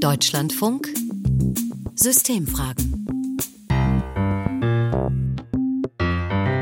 [0.00, 0.88] Deutschlandfunk.
[1.94, 2.97] Systemfragen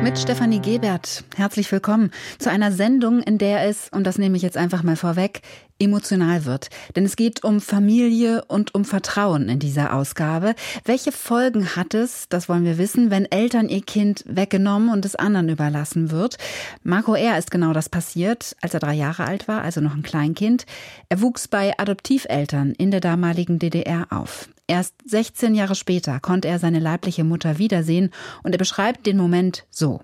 [0.07, 1.25] mit Stefanie Gebert.
[1.35, 4.95] Herzlich willkommen zu einer Sendung, in der es, und das nehme ich jetzt einfach mal
[4.95, 5.41] vorweg,
[5.81, 6.69] emotional wird.
[6.95, 10.55] Denn es geht um Familie und um Vertrauen in dieser Ausgabe.
[10.85, 15.17] Welche Folgen hat es, das wollen wir wissen, wenn Eltern ihr Kind weggenommen und es
[15.17, 16.39] anderen überlassen wird?
[16.85, 17.37] Marco R.
[17.37, 20.67] ist genau das passiert, als er drei Jahre alt war, also noch ein Kleinkind.
[21.09, 24.49] Er wuchs bei Adoptiveltern in der damaligen DDR auf.
[24.69, 28.11] Erst 16 Jahre später konnte er seine leibliche Mutter wiedersehen
[28.43, 30.01] und er beschreibt den Moment so.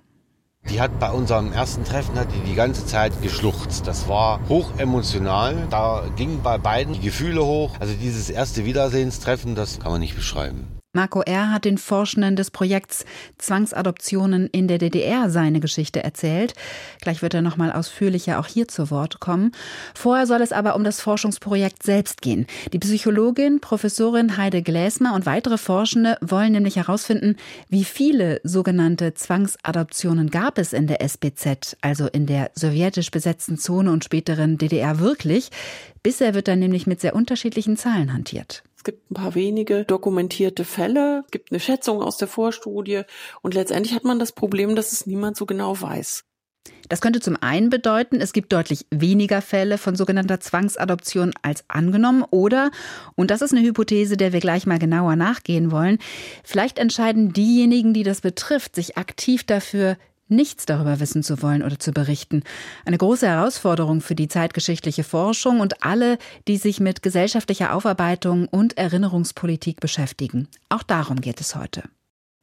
[0.71, 3.89] Die hat bei unserem ersten Treffen hat die, die ganze Zeit geschluchzt.
[3.89, 5.67] Das war hoch emotional.
[5.71, 7.73] Da gingen bei beiden die Gefühle hoch.
[7.81, 10.69] Also dieses erste Wiedersehenstreffen, das kann man nicht beschreiben.
[10.95, 11.51] Marco R.
[11.51, 13.07] hat den Forschenden des Projekts
[13.39, 16.53] Zwangsadoptionen in der DDR seine Geschichte erzählt.
[17.01, 19.53] Gleich wird er noch mal ausführlicher auch hier zu Wort kommen.
[19.95, 22.47] Vorher soll es aber um das Forschungsprojekt selbst gehen.
[22.75, 27.37] Die Psychologin, Professorin Heide Gläsmer und weitere Forschende wollen nämlich herausfinden,
[27.71, 33.91] wie viele sogenannte Zwangsadoptionen gab es in der SBZ, also in der sowjetisch besetzten Zone
[33.91, 35.49] und späteren DDR wirklich.
[36.03, 38.63] Bisher wird dann nämlich mit sehr unterschiedlichen Zahlen hantiert.
[38.83, 43.03] Es gibt ein paar wenige dokumentierte Fälle, es gibt eine Schätzung aus der Vorstudie
[43.41, 46.25] und letztendlich hat man das Problem, dass es niemand so genau weiß.
[46.89, 52.25] Das könnte zum einen bedeuten, es gibt deutlich weniger Fälle von sogenannter Zwangsadoption als angenommen
[52.29, 52.73] oder,
[53.15, 55.99] und das ist eine Hypothese, der wir gleich mal genauer nachgehen wollen,
[56.43, 59.97] vielleicht entscheiden diejenigen, die das betrifft, sich aktiv dafür,
[60.35, 62.43] nichts darüber wissen zu wollen oder zu berichten.
[62.85, 68.77] Eine große Herausforderung für die zeitgeschichtliche Forschung und alle, die sich mit gesellschaftlicher Aufarbeitung und
[68.77, 70.49] Erinnerungspolitik beschäftigen.
[70.69, 71.85] Auch darum geht es heute.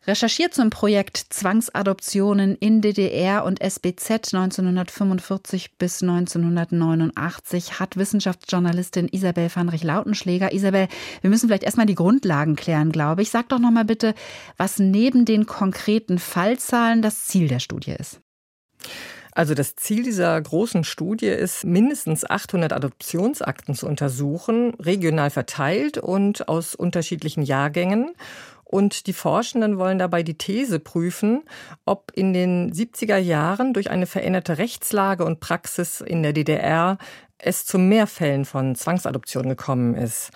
[0.10, 10.52] Recherchiert zum Projekt Zwangsadoptionen in DDR und SBZ 1945 bis 1989 hat Wissenschaftsjournalistin Isabel Vanrich-Lautenschläger.
[10.52, 10.88] Isabel,
[11.22, 13.30] wir müssen vielleicht erstmal die Grundlagen klären, glaube ich.
[13.30, 14.16] Sag doch noch mal bitte,
[14.58, 18.20] was neben den konkreten Fallzahlen das Ziel der Studie ist.
[19.32, 26.50] Also das Ziel dieser großen Studie ist, mindestens 800 Adoptionsakten zu untersuchen, regional verteilt und
[26.50, 28.16] aus unterschiedlichen Jahrgängen.
[28.72, 31.42] Und die Forschenden wollen dabei die These prüfen,
[31.86, 37.00] ob in den 70er Jahren durch eine veränderte Rechtslage und Praxis in der DDR
[37.40, 40.30] es zu mehr Fällen von Zwangsadoptionen gekommen ist.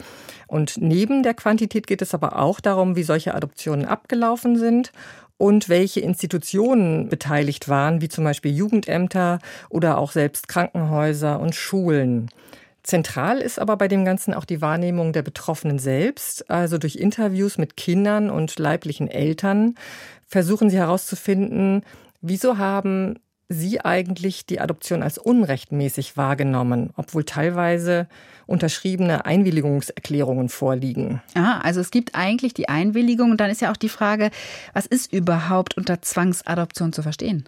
[0.47, 4.91] Und neben der Quantität geht es aber auch darum, wie solche Adoptionen abgelaufen sind
[5.37, 9.37] und welche Institutionen beteiligt waren, wie zum Beispiel Jugendämter
[9.69, 12.31] oder auch selbst Krankenhäuser und Schulen.
[12.83, 16.49] Zentral ist aber bei dem Ganzen auch die Wahrnehmung der Betroffenen selbst.
[16.49, 19.75] Also durch Interviews mit Kindern und leiblichen Eltern
[20.27, 21.83] versuchen sie herauszufinden,
[22.21, 23.15] wieso haben
[23.49, 28.07] sie eigentlich die Adoption als unrechtmäßig wahrgenommen, obwohl teilweise
[28.47, 31.21] unterschriebene Einwilligungserklärungen vorliegen.
[31.35, 34.31] Ah, also es gibt eigentlich die Einwilligung und dann ist ja auch die Frage,
[34.73, 37.45] was ist überhaupt unter Zwangsadoption zu verstehen?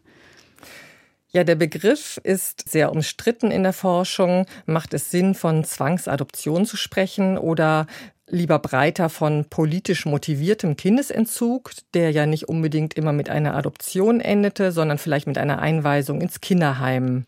[1.36, 4.46] Ja, der Begriff ist sehr umstritten in der Forschung.
[4.66, 7.88] Macht es Sinn, von Zwangsadoption zu sprechen oder
[8.30, 14.72] lieber breiter von politisch motiviertem Kindesentzug, der ja nicht unbedingt immer mit einer Adoption endete,
[14.72, 17.26] sondern vielleicht mit einer Einweisung ins Kinderheim?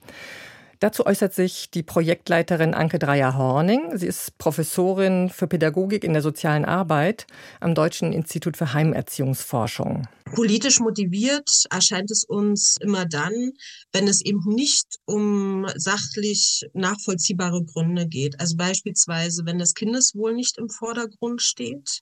[0.80, 3.98] Dazu äußert sich die Projektleiterin Anke Dreier-Horning.
[3.98, 7.26] Sie ist Professorin für Pädagogik in der sozialen Arbeit
[7.60, 10.08] am Deutschen Institut für Heimerziehungsforschung.
[10.36, 13.54] Politisch motiviert erscheint es uns immer dann,
[13.92, 18.40] wenn es eben nicht um sachlich nachvollziehbare Gründe geht.
[18.40, 22.02] Also beispielsweise, wenn das Kindeswohl nicht im Vordergrund steht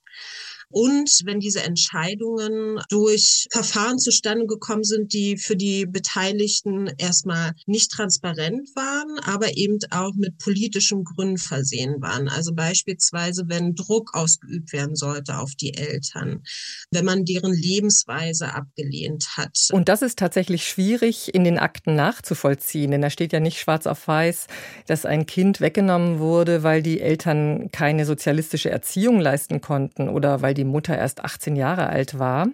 [0.68, 7.92] und wenn diese Entscheidungen durch Verfahren zustande gekommen sind, die für die Beteiligten erstmal nicht
[7.92, 12.28] transparent waren, aber eben auch mit politischen Gründen versehen waren.
[12.28, 16.42] Also beispielsweise, wenn Druck ausgeübt werden sollte auf die Eltern,
[16.90, 19.68] wenn man deren Lebensweise abgelehnt hat.
[19.72, 23.86] Und das ist tatsächlich schwierig in den Akten nachzuvollziehen, denn da steht ja nicht schwarz
[23.86, 24.48] auf weiß,
[24.86, 30.55] dass ein Kind weggenommen wurde, weil die Eltern keine sozialistische Erziehung leisten konnten oder weil
[30.56, 32.48] die Mutter erst 18 Jahre alt war.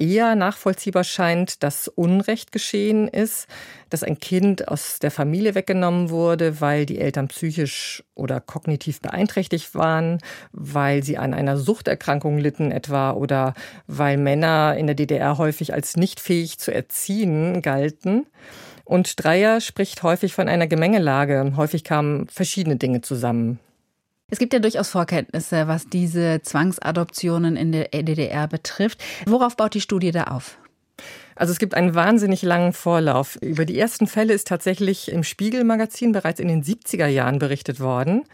[0.00, 3.48] Eher nachvollziehbar scheint, dass Unrecht geschehen ist,
[3.90, 9.74] dass ein Kind aus der Familie weggenommen wurde, weil die Eltern psychisch oder kognitiv beeinträchtigt
[9.74, 10.16] waren,
[10.52, 13.52] weil sie an einer Suchterkrankung litten etwa oder
[13.88, 18.26] weil Männer in der DDR häufig als nicht fähig zu erziehen galten.
[18.84, 21.52] Und Dreier spricht häufig von einer Gemengelage.
[21.56, 23.60] Häufig kamen verschiedene Dinge zusammen.
[24.30, 29.02] Es gibt ja durchaus Vorkenntnisse, was diese Zwangsadoptionen in der DDR betrifft.
[29.26, 30.59] Worauf baut die Studie da auf?
[31.40, 33.36] Also es gibt einen wahnsinnig langen Vorlauf.
[33.36, 38.24] Über die ersten Fälle ist tatsächlich im Spiegel-Magazin bereits in den 70er Jahren berichtet worden.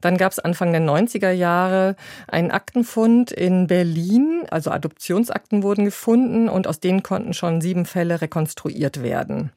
[0.00, 1.94] Dann gab es Anfang der 90er Jahre
[2.26, 4.46] einen Aktenfund in Berlin.
[4.50, 9.52] Also Adoptionsakten wurden gefunden und aus denen konnten schon sieben Fälle rekonstruiert werden.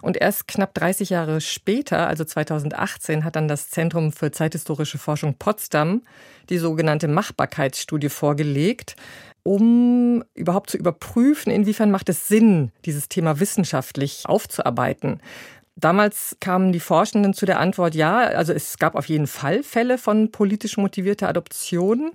[0.00, 5.34] Und erst knapp 30 Jahre später, also 2018, hat dann das Zentrum für zeithistorische Forschung
[5.34, 6.00] Potsdam
[6.48, 8.96] die sogenannte Machbarkeitsstudie vorgelegt
[9.44, 15.20] um überhaupt zu überprüfen, inwiefern macht es Sinn, dieses Thema wissenschaftlich aufzuarbeiten.
[15.76, 19.98] Damals kamen die Forschenden zu der Antwort, ja, also es gab auf jeden Fall Fälle
[19.98, 22.12] von politisch motivierter Adoption.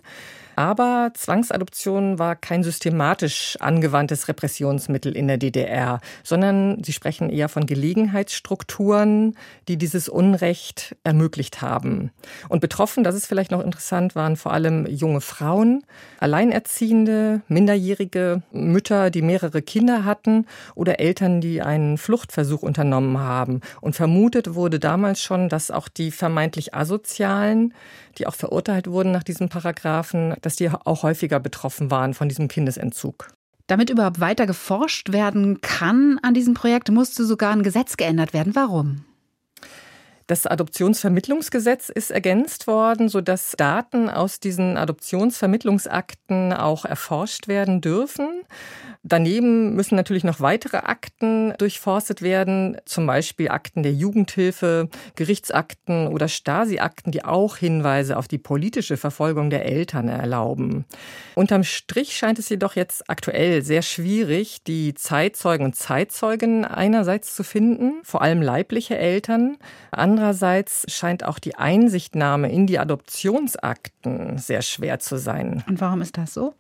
[0.59, 7.65] Aber Zwangsadoption war kein systematisch angewandtes Repressionsmittel in der DDR, sondern sie sprechen eher von
[7.65, 9.37] Gelegenheitsstrukturen,
[9.69, 12.11] die dieses Unrecht ermöglicht haben.
[12.49, 15.85] Und betroffen, das ist vielleicht noch interessant, waren vor allem junge Frauen,
[16.19, 20.45] Alleinerziehende, minderjährige Mütter, die mehrere Kinder hatten
[20.75, 23.61] oder Eltern, die einen Fluchtversuch unternommen haben.
[23.79, 27.73] Und vermutet wurde damals schon, dass auch die vermeintlich Asozialen,
[28.19, 32.47] die auch verurteilt wurden nach diesem Paragraphen, dass die auch häufiger betroffen waren von diesem
[32.47, 33.31] Kindesentzug.
[33.67, 38.55] Damit überhaupt weiter geforscht werden kann an diesem Projekt, musste sogar ein Gesetz geändert werden.
[38.55, 39.05] Warum?
[40.29, 48.43] Das Adoptionsvermittlungsgesetz ist ergänzt worden, sodass Daten aus diesen Adoptionsvermittlungsakten auch erforscht werden dürfen.
[49.01, 56.27] Daneben müssen natürlich noch weitere Akten durchforstet werden, zum Beispiel Akten der Jugendhilfe, Gerichtsakten oder
[56.27, 60.85] Stasi-Akten, die auch Hinweise auf die politische Verfolgung der Eltern erlauben.
[61.33, 67.43] Unterm Strich scheint es jedoch jetzt aktuell sehr schwierig, die Zeitzeugen und Zeitzeugen einerseits zu
[67.43, 69.57] finden, vor allem leibliche Eltern.
[70.87, 75.63] Scheint auch die Einsichtnahme in die Adoptionsakten sehr schwer zu sein.
[75.67, 76.53] Und warum ist das so?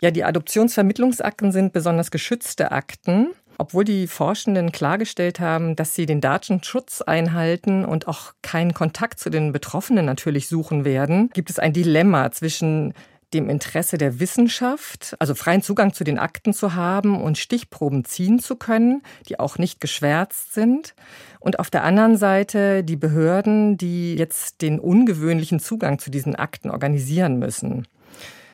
[0.00, 3.30] Ja, die Adoptionsvermittlungsakten sind besonders geschützte Akten.
[3.58, 9.30] Obwohl die Forschenden klargestellt haben, dass sie den Datenschutz einhalten und auch keinen Kontakt zu
[9.30, 12.94] den Betroffenen natürlich suchen werden, gibt es ein Dilemma zwischen
[13.34, 18.38] dem Interesse der Wissenschaft, also freien Zugang zu den Akten zu haben und Stichproben ziehen
[18.38, 20.94] zu können, die auch nicht geschwärzt sind.
[21.40, 26.70] Und auf der anderen Seite die Behörden, die jetzt den ungewöhnlichen Zugang zu diesen Akten
[26.70, 27.86] organisieren müssen.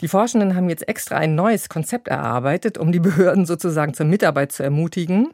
[0.01, 4.53] Die Forschenden haben jetzt extra ein neues Konzept erarbeitet, um die Behörden sozusagen zur Mitarbeit
[4.53, 5.31] zu ermutigen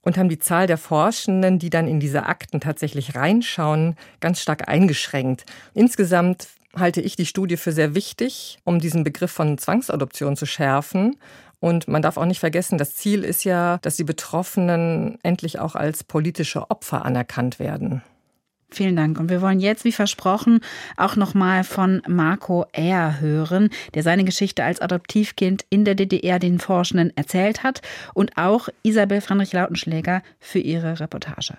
[0.00, 4.68] und haben die Zahl der Forschenden, die dann in diese Akten tatsächlich reinschauen, ganz stark
[4.68, 5.44] eingeschränkt.
[5.74, 11.16] Insgesamt halte ich die Studie für sehr wichtig, um diesen Begriff von Zwangsadoption zu schärfen.
[11.58, 15.74] Und man darf auch nicht vergessen, das Ziel ist ja, dass die Betroffenen endlich auch
[15.74, 18.02] als politische Opfer anerkannt werden.
[18.70, 19.18] Vielen Dank.
[19.18, 20.60] Und wir wollen jetzt, wie versprochen,
[20.96, 23.20] auch nochmal von Marco R.
[23.20, 27.80] hören, der seine Geschichte als Adoptivkind in der DDR den Forschenden erzählt hat
[28.12, 31.54] und auch Isabel Friedrich-Lautenschläger für ihre Reportage.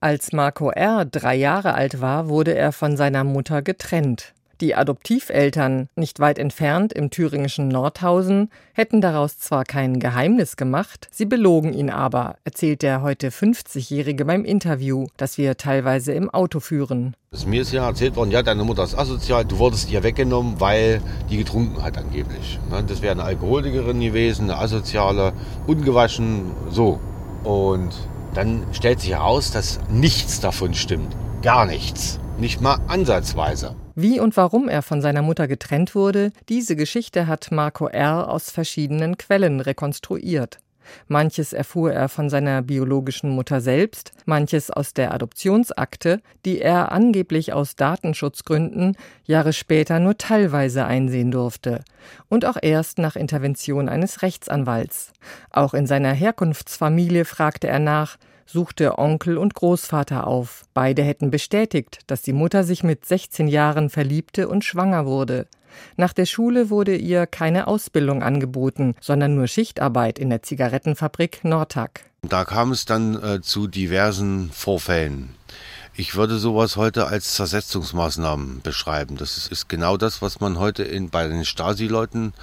[0.00, 1.04] Als Marco R.
[1.04, 4.34] drei Jahre alt war, wurde er von seiner Mutter getrennt.
[4.60, 11.26] Die Adoptiveltern, nicht weit entfernt im thüringischen Nordhausen, hätten daraus zwar kein Geheimnis gemacht, sie
[11.26, 17.14] belogen ihn aber, erzählt der heute 50-Jährige beim Interview, das wir teilweise im Auto führen.
[17.46, 21.02] Mir ist ja erzählt worden, ja, deine Mutter ist asozial, du wurdest ihr weggenommen, weil
[21.30, 22.58] die getrunken hat angeblich.
[22.68, 25.34] Ne, das wäre eine Alkoholikerin gewesen, eine asoziale,
[25.68, 26.98] ungewaschen, so.
[27.44, 27.90] Und
[28.34, 31.14] dann stellt sich heraus, dass nichts davon stimmt.
[31.42, 32.18] Gar nichts.
[32.38, 33.76] Nicht mal ansatzweise.
[34.00, 38.30] Wie und warum er von seiner Mutter getrennt wurde, diese Geschichte hat Marco R.
[38.30, 40.60] aus verschiedenen Quellen rekonstruiert.
[41.08, 47.52] Manches erfuhr er von seiner biologischen Mutter selbst, manches aus der Adoptionsakte, die er angeblich
[47.52, 51.82] aus Datenschutzgründen Jahre später nur teilweise einsehen durfte,
[52.28, 55.12] und auch erst nach Intervention eines Rechtsanwalts.
[55.50, 58.16] Auch in seiner Herkunftsfamilie fragte er nach,
[58.48, 60.64] suchte Onkel und Großvater auf.
[60.74, 65.46] Beide hätten bestätigt, dass die Mutter sich mit 16 Jahren verliebte und schwanger wurde.
[65.96, 72.04] Nach der Schule wurde ihr keine Ausbildung angeboten, sondern nur Schichtarbeit in der Zigarettenfabrik Nordtag.
[72.22, 75.34] Da kam es dann äh, zu diversen Vorfällen.
[76.00, 79.16] Ich würde sowas heute als Zersetzungsmaßnahmen beschreiben.
[79.16, 82.34] Das ist, ist genau das, was man heute in, bei den Stasi-Leuten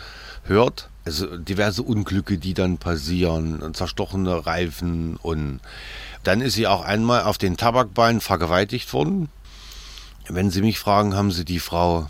[0.44, 0.90] hört.
[1.06, 5.62] Also diverse Unglücke, die dann passieren, zerstochene Reifen und
[6.26, 9.30] dann ist sie auch einmal auf den Tabakbeinen vergewaltigt worden.
[10.28, 12.10] Wenn Sie mich fragen, haben Sie die Frau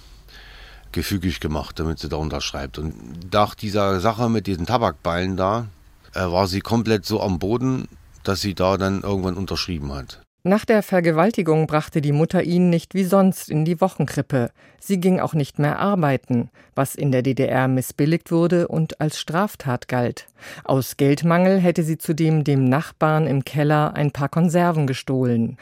[0.94, 2.80] gefügig gemacht, damit sie da unterschreibt.
[2.80, 5.68] Und nach dieser Sache mit diesen Tabakballen da,
[6.16, 7.88] äh, war sie komplett so am Boden,
[8.24, 10.25] dass sie da dann irgendwann unterschrieben hat.
[10.48, 14.52] Nach der Vergewaltigung brachte die Mutter ihn nicht wie sonst in die Wochenkrippe.
[14.80, 19.88] Sie ging auch nicht mehr arbeiten, was in der DDR missbilligt wurde und als Straftat
[19.88, 20.28] galt.
[20.64, 25.58] Aus Geldmangel hätte sie zudem dem Nachbarn im Keller ein paar Konserven gestohlen.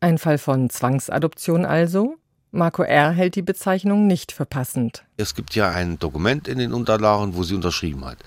[0.00, 2.18] Ein Fall von Zwangsadoption also?
[2.56, 3.10] Marco R.
[3.10, 5.04] hält die Bezeichnung nicht für passend.
[5.16, 8.18] Es gibt ja ein Dokument in den Unterlagen, wo sie unterschrieben hat.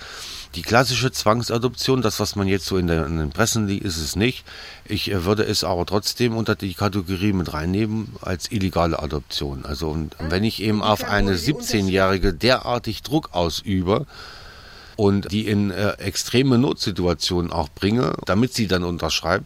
[0.55, 3.97] Die klassische Zwangsadoption, das, was man jetzt so in, der, in den Pressen liest, ist
[3.97, 4.45] es nicht.
[4.85, 9.65] Ich äh, würde es aber trotzdem unter die Kategorie mit reinnehmen als illegale Adoption.
[9.65, 14.05] Also und wenn ich eben auf eine 17-Jährige derartig Druck ausübe,
[14.95, 19.45] und die in äh, extreme Notsituationen auch bringe, damit sie dann unterschreibt,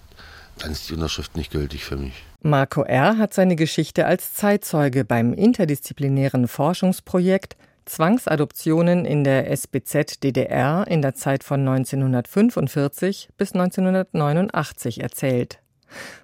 [0.58, 2.14] dann ist die Unterschrift nicht gültig für mich.
[2.46, 3.18] Marco R.
[3.18, 11.16] hat seine Geschichte als Zeitzeuge beim interdisziplinären Forschungsprojekt Zwangsadoptionen in der SBZ DDR in der
[11.16, 15.60] Zeit von 1945 bis 1989 erzählt.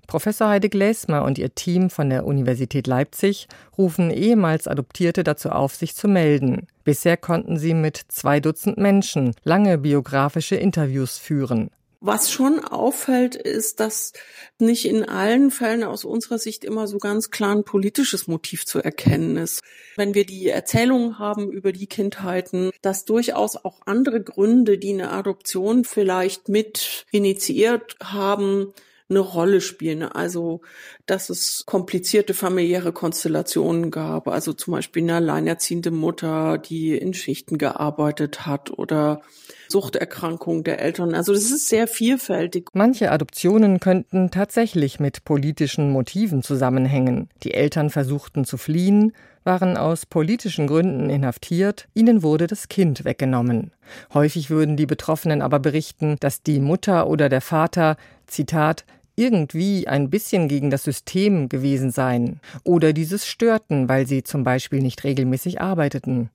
[0.07, 3.47] Professor Heide Gläsmer und ihr Team von der Universität Leipzig
[3.77, 6.67] rufen ehemals Adoptierte dazu auf, sich zu melden.
[6.83, 11.69] Bisher konnten sie mit zwei Dutzend Menschen lange biografische Interviews führen.
[12.01, 14.13] Was schon auffällt, ist, dass
[14.58, 18.79] nicht in allen Fällen aus unserer Sicht immer so ganz klar ein politisches Motiv zu
[18.79, 19.62] erkennen ist.
[19.98, 25.12] Wenn wir die Erzählungen haben über die Kindheiten, dass durchaus auch andere Gründe, die eine
[25.12, 28.74] Adoption vielleicht mit initiiert haben,
[29.09, 30.03] eine Rolle spielen.
[30.03, 30.61] Also,
[31.05, 34.27] dass es komplizierte familiäre Konstellationen gab.
[34.27, 39.21] Also zum Beispiel eine alleinerziehende Mutter, die in Schichten gearbeitet hat oder
[39.67, 41.13] Suchterkrankungen der Eltern.
[41.13, 42.69] Also das ist sehr vielfältig.
[42.73, 47.29] Manche Adoptionen könnten tatsächlich mit politischen Motiven zusammenhängen.
[47.43, 49.13] Die Eltern versuchten zu fliehen,
[49.43, 53.71] waren aus politischen Gründen inhaftiert, ihnen wurde das Kind weggenommen.
[54.13, 57.97] Häufig würden die Betroffenen aber berichten, dass die Mutter oder der Vater,
[58.27, 58.85] Zitat,
[59.19, 64.81] irgendwie ein bisschen gegen das System gewesen seien oder dieses störten, weil sie zum Beispiel
[64.81, 66.29] nicht regelmäßig arbeiteten.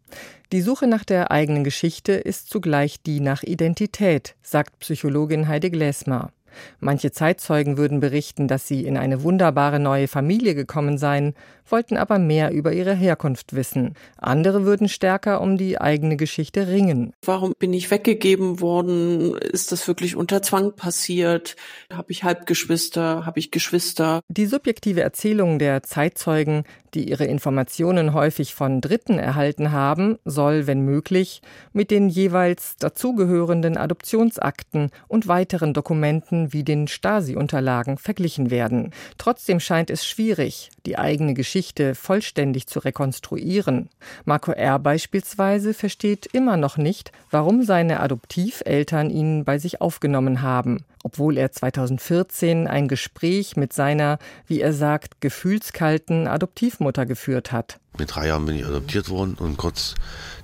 [0.52, 6.30] Die Suche nach der eigenen Geschichte ist zugleich die nach Identität, sagt Psychologin Heide Gläsmer.
[6.78, 11.34] Manche Zeitzeugen würden berichten, dass sie in eine wunderbare neue Familie gekommen seien,
[11.68, 13.94] wollten aber mehr über ihre Herkunft wissen.
[14.16, 17.12] Andere würden stärker um die eigene Geschichte ringen.
[17.25, 19.37] Warum bin ich weggegeben worden?
[19.37, 21.56] Ist das wirklich unter Zwang passiert?
[21.92, 23.26] Habe ich Halbgeschwister?
[23.26, 24.21] Habe ich Geschwister?
[24.28, 30.80] Die subjektive Erzählung der Zeitzeugen, die ihre Informationen häufig von Dritten erhalten haben, soll, wenn
[30.80, 31.42] möglich,
[31.73, 38.92] mit den jeweils dazugehörenden Adoptionsakten und weiteren Dokumenten wie den Stasi-Unterlagen verglichen werden.
[39.18, 43.88] Trotzdem scheint es schwierig, die eigene Geschichte vollständig zu rekonstruieren.
[44.24, 44.78] Marco R.
[44.78, 51.52] beispielsweise versteht immer noch nicht, warum seine Adoptiveltern ihn bei sich aufgenommen haben, obwohl er
[51.52, 57.78] 2014 ein Gespräch mit seiner, wie er sagt, gefühlskalten Adoptivmutter geführt hat.
[57.98, 59.94] Mit drei Jahren bin ich adoptiert worden und kurz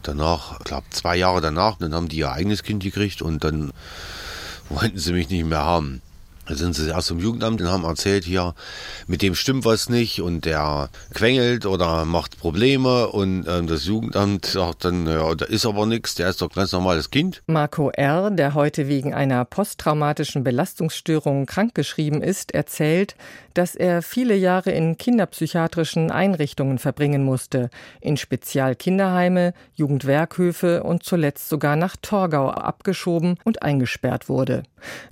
[0.03, 3.73] danach, ich glaube zwei Jahre danach, dann haben die ihr eigenes Kind gekriegt und dann
[4.69, 6.01] wollten sie mich nicht mehr haben.
[6.51, 8.55] Da sind sie erst zum Jugendamt und haben erzählt, hier,
[9.07, 14.47] mit dem stimmt was nicht und der quengelt oder macht Probleme und äh, das Jugendamt
[14.47, 17.41] sagt dann, ja, da ist aber nichts, der ist doch ganz normales Kind.
[17.47, 23.15] Marco R., der heute wegen einer posttraumatischen Belastungsstörung krankgeschrieben ist, erzählt,
[23.55, 31.77] dass er viele Jahre in kinderpsychiatrischen Einrichtungen verbringen musste, in Spezialkinderheime, Jugendwerkhöfe und zuletzt sogar
[31.77, 34.63] nach Torgau abgeschoben und eingesperrt wurde.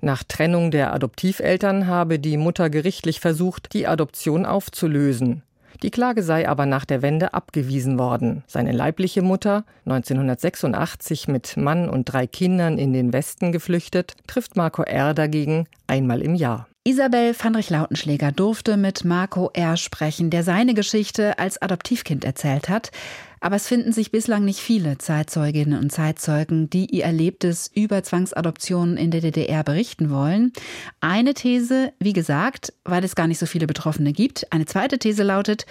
[0.00, 5.42] Nach Trennung der Adoptiveltern habe die Mutter gerichtlich versucht, die Adoption aufzulösen.
[5.82, 8.42] Die Klage sei aber nach der Wende abgewiesen worden.
[8.48, 14.82] Seine leibliche Mutter, 1986 mit Mann und drei Kindern in den Westen geflüchtet, trifft Marco
[14.82, 15.14] R.
[15.14, 16.66] dagegen einmal im Jahr.
[16.88, 19.76] Isabel Fandrich-Lautenschläger durfte mit Marco R.
[19.76, 22.92] sprechen, der seine Geschichte als Adoptivkind erzählt hat.
[23.40, 28.96] Aber es finden sich bislang nicht viele Zeitzeuginnen und Zeitzeugen, die ihr Erlebtes über Zwangsadoptionen
[28.96, 30.54] in der DDR berichten wollen.
[31.02, 34.50] Eine These, wie gesagt, weil es gar nicht so viele Betroffene gibt.
[34.50, 35.66] Eine zweite These lautet,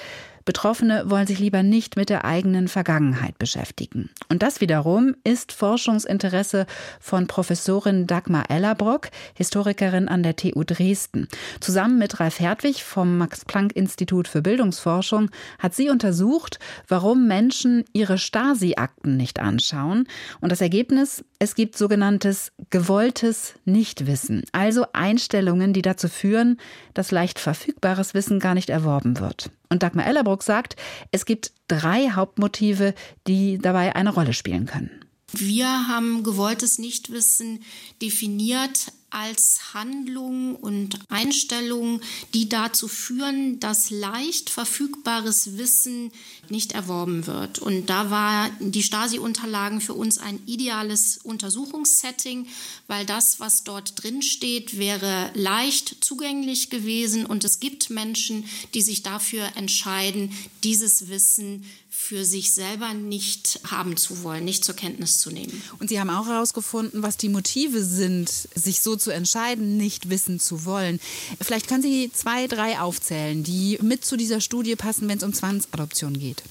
[0.48, 4.10] Betroffene wollen sich lieber nicht mit der eigenen Vergangenheit beschäftigen.
[4.30, 6.66] Und das wiederum ist Forschungsinteresse
[7.02, 11.28] von Professorin Dagmar Ellerbrock, Historikerin an der TU Dresden.
[11.60, 19.18] Zusammen mit Ralf Hertwig vom Max-Planck-Institut für Bildungsforschung hat sie untersucht, warum Menschen ihre Stasi-Akten
[19.18, 20.08] nicht anschauen.
[20.40, 26.58] Und das Ergebnis, es gibt sogenanntes gewolltes Nichtwissen, also Einstellungen, die dazu führen,
[26.94, 29.52] dass leicht verfügbares Wissen gar nicht erworben wird.
[29.70, 30.76] Und Dagmar Ellerbrock sagt,
[31.12, 32.94] es gibt drei Hauptmotive,
[33.28, 35.06] die dabei eine Rolle spielen können.
[35.32, 37.60] Wir haben gewolltes Nichtwissen
[38.02, 42.02] definiert als Handlungen und Einstellungen,
[42.34, 46.12] die dazu führen, dass leicht verfügbares Wissen
[46.50, 47.60] nicht erworben wird.
[47.60, 52.48] Und da war die Stasi-Unterlagen für uns ein ideales Untersuchungssetting,
[52.88, 58.82] weil das, was dort drin steht, wäre leicht zugänglich gewesen und es gibt Menschen, die
[58.82, 60.32] sich dafür entscheiden,
[60.64, 61.64] dieses Wissen
[62.00, 65.62] für sich selber nicht haben zu wollen, nicht zur Kenntnis zu nehmen.
[65.80, 70.40] Und Sie haben auch herausgefunden, was die Motive sind, sich so zu entscheiden, nicht wissen
[70.40, 71.02] zu wollen.
[71.42, 75.34] Vielleicht können Sie zwei, drei aufzählen, die mit zu dieser Studie passen, wenn es um
[75.34, 76.44] Zwangsadoption geht.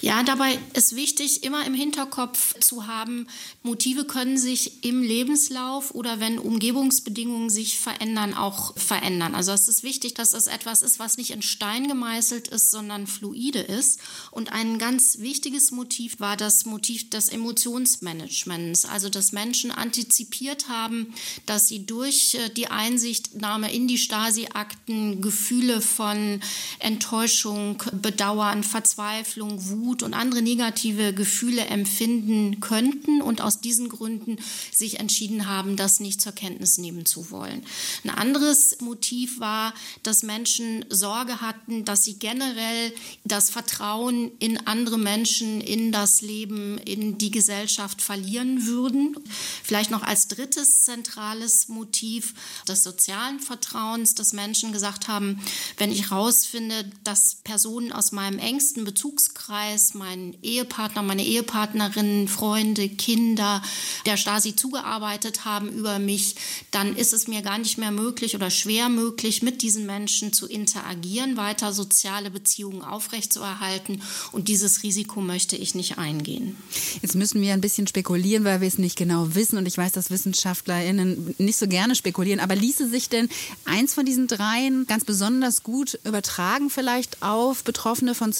[0.00, 3.26] Ja, dabei ist wichtig, immer im Hinterkopf zu haben,
[3.62, 9.34] Motive können sich im Lebenslauf oder wenn Umgebungsbedingungen sich verändern, auch verändern.
[9.34, 13.06] Also es ist wichtig, dass das etwas ist, was nicht in Stein gemeißelt ist, sondern
[13.06, 13.98] fluide ist.
[14.30, 21.14] Und ein ganz wichtiges Motiv war das Motiv des Emotionsmanagements, also dass Menschen antizipiert haben,
[21.46, 26.40] dass sie durch äh, die Einsichtnahme in die Stasi-Akten Gefühle von
[26.78, 34.38] Enttäuschung, Bedauern, Verzweiflung, Wut, Wut und andere negative Gefühle empfinden könnten und aus diesen Gründen
[34.72, 37.64] sich entschieden haben, das nicht zur Kenntnis nehmen zu wollen.
[38.02, 39.72] Ein anderes Motiv war,
[40.02, 42.92] dass Menschen Sorge hatten, dass sie generell
[43.24, 49.16] das Vertrauen in andere Menschen, in das Leben, in die Gesellschaft verlieren würden.
[49.62, 52.34] Vielleicht noch als drittes zentrales Motiv
[52.66, 55.40] des sozialen Vertrauens, dass Menschen gesagt haben,
[55.76, 62.88] wenn ich herausfinde, dass Personen aus meinem engsten Bezugskreis Freundeskreis, mein Ehepartner, meine Ehepartnerin, Freunde,
[62.88, 63.62] Kinder
[64.06, 66.36] der Stasi zugearbeitet haben über mich,
[66.70, 70.46] dann ist es mir gar nicht mehr möglich oder schwer möglich, mit diesen Menschen zu
[70.46, 74.02] interagieren, weiter soziale Beziehungen aufrechtzuerhalten.
[74.32, 76.56] Und dieses Risiko möchte ich nicht eingehen.
[77.02, 79.58] Jetzt müssen wir ein bisschen spekulieren, weil wir es nicht genau wissen.
[79.58, 82.40] Und ich weiß, dass WissenschaftlerInnen nicht so gerne spekulieren.
[82.40, 83.28] Aber ließe sich denn
[83.64, 88.32] eins von diesen dreien ganz besonders gut übertragen, vielleicht auf Betroffene von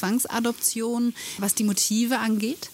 [0.84, 1.14] Zwangsadoptionen?
[1.38, 2.70] was die Motive angeht?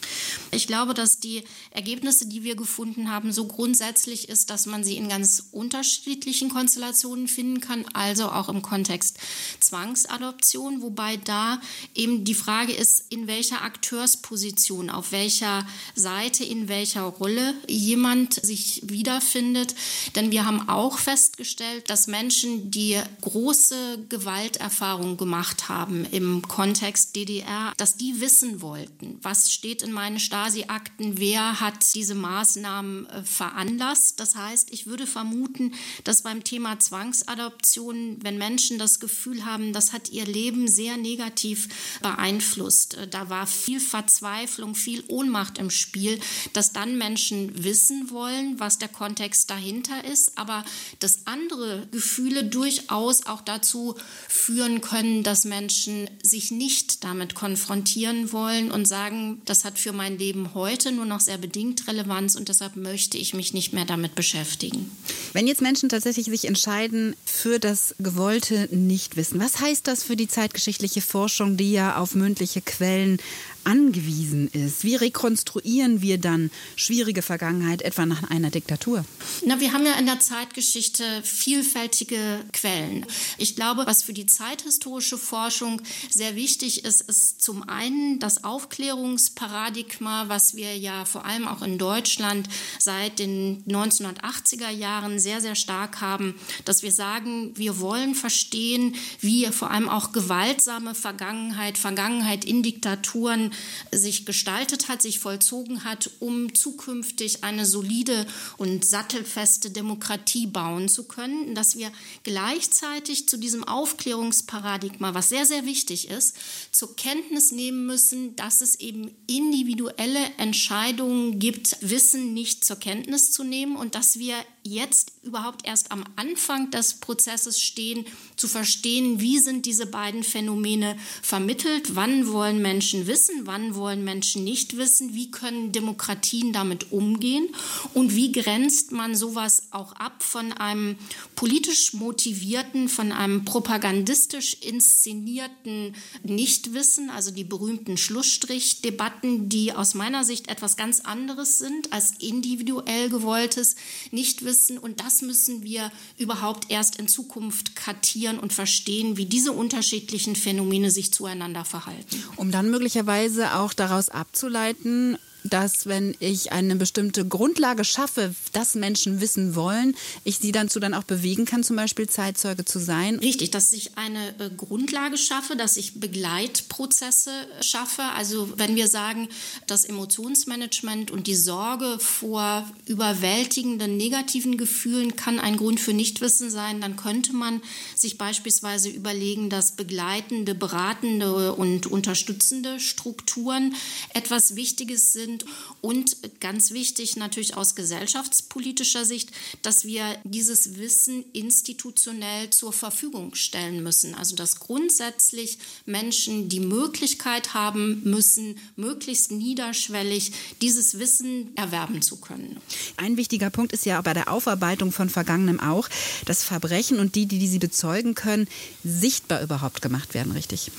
[0.50, 4.96] Ich glaube, dass die Ergebnisse, die wir gefunden haben, so grundsätzlich ist, dass man sie
[4.96, 9.18] in ganz unterschiedlichen Konstellationen finden kann, also auch im Kontext
[9.60, 11.60] Zwangsadoption, wobei da
[11.94, 18.82] eben die Frage ist, in welcher Akteursposition, auf welcher Seite, in welcher Rolle jemand sich
[18.84, 19.74] wiederfindet.
[20.16, 27.72] Denn wir haben auch festgestellt, dass Menschen, die große Gewalterfahrungen gemacht haben im Kontext DDR,
[27.76, 34.18] dass die wissen, wollten, was steht in meinen Stasi-Akten, wer hat diese Maßnahmen äh, veranlasst.
[34.20, 39.92] Das heißt, ich würde vermuten, dass beim Thema Zwangsadoption, wenn Menschen das Gefühl haben, das
[39.92, 41.68] hat ihr Leben sehr negativ
[42.00, 46.18] beeinflusst, äh, da war viel Verzweiflung, viel Ohnmacht im Spiel,
[46.54, 50.64] dass dann Menschen wissen wollen, was der Kontext dahinter ist, aber
[51.00, 53.94] dass andere Gefühle durchaus auch dazu
[54.26, 57.89] führen können, dass Menschen sich nicht damit konfrontieren
[58.32, 62.48] wollen und sagen, das hat für mein Leben heute nur noch sehr bedingt Relevanz und
[62.48, 64.90] deshalb möchte ich mich nicht mehr damit beschäftigen.
[65.32, 70.28] Wenn jetzt Menschen tatsächlich sich entscheiden für das gewollte Nichtwissen, was heißt das für die
[70.28, 73.18] zeitgeschichtliche Forschung, die ja auf mündliche Quellen
[73.64, 74.84] angewiesen ist.
[74.84, 79.04] Wie rekonstruieren wir dann schwierige Vergangenheit, etwa nach einer Diktatur?
[79.44, 83.06] Na, wir haben ja in der Zeitgeschichte vielfältige Quellen.
[83.38, 90.28] Ich glaube, was für die zeithistorische Forschung sehr wichtig ist, ist zum einen das Aufklärungsparadigma,
[90.28, 96.00] was wir ja vor allem auch in Deutschland seit den 1980er Jahren sehr, sehr stark
[96.00, 102.62] haben, dass wir sagen, wir wollen verstehen, wie vor allem auch gewaltsame Vergangenheit, Vergangenheit in
[102.62, 103.49] Diktaturen
[103.92, 111.04] sich gestaltet hat, sich vollzogen hat, um zukünftig eine solide und sattelfeste Demokratie bauen zu
[111.04, 111.90] können, dass wir
[112.22, 116.36] gleichzeitig zu diesem Aufklärungsparadigma, was sehr, sehr wichtig ist,
[116.72, 123.44] zur Kenntnis nehmen müssen, dass es eben individuelle Entscheidungen gibt, Wissen nicht zur Kenntnis zu
[123.44, 128.04] nehmen und dass wir jetzt überhaupt erst am Anfang des Prozesses stehen,
[128.36, 134.44] zu verstehen, wie sind diese beiden Phänomene vermittelt, wann wollen Menschen wissen, wann wollen Menschen
[134.44, 137.48] nicht wissen, wie können Demokratien damit umgehen?
[137.94, 140.96] Und wie grenzt man sowas auch ab von einem
[141.36, 150.48] politisch motivierten, von einem propagandistisch inszenierten Nichtwissen, also die berühmten Schlussstrichdebatten, die aus meiner Sicht
[150.48, 153.76] etwas ganz anderes sind als individuell gewolltes
[154.10, 160.36] Nichtwissen und das müssen wir überhaupt erst in Zukunft kartieren und verstehen, wie diese unterschiedlichen
[160.36, 162.22] Phänomene sich zueinander verhalten.
[162.36, 169.20] Um dann möglicherweise auch daraus abzuleiten, dass wenn ich eine bestimmte Grundlage schaffe, dass Menschen
[169.20, 173.18] wissen wollen, ich sie dann zu dann auch bewegen kann, zum Beispiel Zeitzeuge zu sein?
[173.18, 178.02] Richtig, dass ich eine äh, Grundlage schaffe, dass ich Begleitprozesse schaffe.
[178.16, 179.28] Also wenn wir sagen,
[179.66, 186.80] das Emotionsmanagement und die Sorge vor überwältigenden negativen Gefühlen kann ein Grund für Nichtwissen sein,
[186.80, 187.62] dann könnte man
[187.94, 193.74] sich beispielsweise überlegen, dass begleitende, beratende und unterstützende Strukturen
[194.14, 195.44] etwas Wichtiges sind sind.
[195.80, 199.30] Und ganz wichtig natürlich aus gesellschaftspolitischer Sicht,
[199.62, 204.14] dass wir dieses Wissen institutionell zur Verfügung stellen müssen.
[204.14, 212.58] Also dass grundsätzlich Menschen die Möglichkeit haben müssen, möglichst niederschwellig dieses Wissen erwerben zu können.
[212.96, 215.88] Ein wichtiger Punkt ist ja bei der Aufarbeitung von Vergangenem auch,
[216.26, 218.48] dass Verbrechen und die, die sie bezeugen können,
[218.84, 220.70] sichtbar überhaupt gemacht werden, richtig?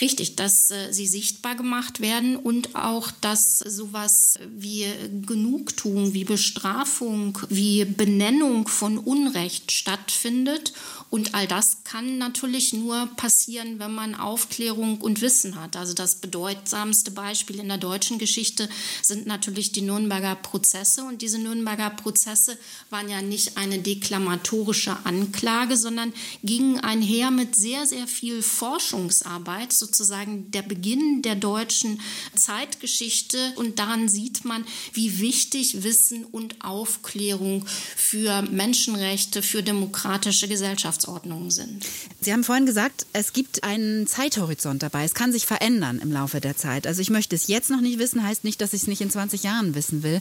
[0.00, 4.86] Richtig, dass äh, sie sichtbar gemacht werden und auch, dass so sowas wie
[5.26, 10.72] Genugtuung, wie Bestrafung, wie Benennung von Unrecht stattfindet
[11.12, 15.76] und all das kann natürlich nur passieren, wenn man Aufklärung und Wissen hat.
[15.76, 18.66] Also das bedeutsamste Beispiel in der deutschen Geschichte
[19.02, 21.04] sind natürlich die Nürnberger Prozesse.
[21.04, 22.56] Und diese Nürnberger Prozesse
[22.88, 30.50] waren ja nicht eine deklamatorische Anklage, sondern gingen einher mit sehr, sehr viel Forschungsarbeit, sozusagen
[30.50, 32.00] der Beginn der deutschen
[32.34, 33.52] Zeitgeschichte.
[33.56, 34.64] Und daran sieht man,
[34.94, 37.66] wie wichtig Wissen und Aufklärung
[37.96, 41.84] für Menschenrechte, für demokratische Gesellschaften Rechtsordnungen sind.
[42.20, 45.04] Sie haben vorhin gesagt, es gibt einen Zeithorizont dabei.
[45.04, 46.86] Es kann sich verändern im Laufe der Zeit.
[46.86, 49.10] Also ich möchte es jetzt noch nicht wissen, heißt nicht, dass ich es nicht in
[49.10, 50.20] 20 Jahren wissen will.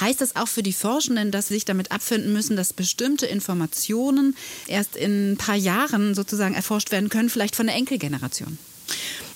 [0.00, 4.36] Heißt das auch für die Forschenden, dass sie sich damit abfinden müssen, dass bestimmte Informationen
[4.66, 8.58] erst in ein paar Jahren sozusagen erforscht werden können, vielleicht von der Enkelgeneration?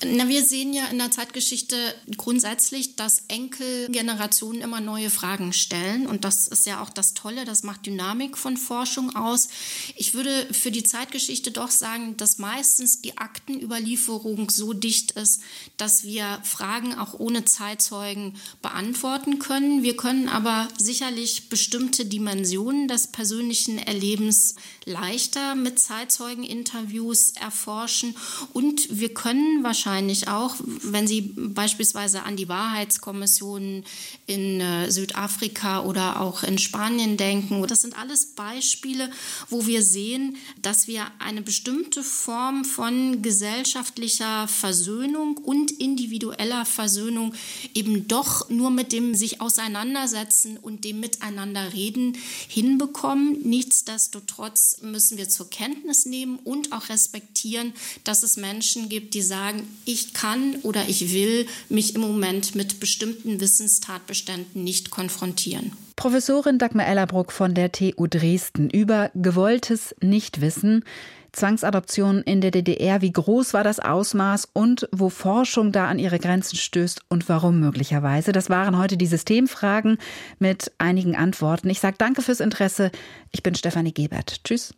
[0.02, 1.76] Na, wir sehen ja in der Zeitgeschichte
[2.16, 6.06] grundsätzlich, dass Enkelgenerationen immer neue Fragen stellen.
[6.06, 9.48] Und das ist ja auch das Tolle, das macht Dynamik von Forschung aus.
[9.96, 15.42] Ich würde für die Zeitgeschichte doch sagen, dass meistens die Aktenüberlieferung so dicht ist,
[15.76, 19.82] dass wir Fragen auch ohne Zeitzeugen beantworten können.
[19.82, 24.54] Wir können aber sicherlich bestimmte Dimensionen des persönlichen Erlebens
[24.86, 28.16] leichter mit Zeitzeugeninterviews erforschen.
[28.54, 33.84] Und wir können wahrscheinlich wahrscheinlich auch, wenn Sie beispielsweise an die Wahrheitskommissionen
[34.26, 37.66] in äh, Südafrika oder auch in Spanien denken.
[37.66, 39.10] Das sind alles Beispiele,
[39.48, 47.34] wo wir sehen, dass wir eine bestimmte Form von gesellschaftlicher Versöhnung und individueller Versöhnung
[47.74, 53.38] eben doch nur mit dem sich auseinandersetzen und dem Miteinander reden hinbekommen.
[53.42, 57.72] Nichtsdestotrotz müssen wir zur Kenntnis nehmen und auch respektieren,
[58.04, 62.80] dass es Menschen gibt, die sagen, ich kann oder ich will mich im Moment mit
[62.80, 65.72] bestimmten Wissenstatbeständen nicht konfrontieren.
[65.96, 70.84] Professorin Dagmar Ellerbruck von der TU Dresden über gewolltes Nichtwissen.
[71.32, 76.18] Zwangsadoption in der DDR, wie groß war das Ausmaß und wo Forschung da an ihre
[76.18, 78.32] Grenzen stößt und warum möglicherweise.
[78.32, 79.98] Das waren heute die Systemfragen
[80.38, 81.70] mit einigen Antworten.
[81.70, 82.90] Ich sage danke fürs Interesse.
[83.30, 84.42] Ich bin Stefanie Gebert.
[84.44, 84.74] Tschüss.